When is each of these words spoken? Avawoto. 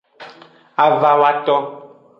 Avawoto. 0.85 1.55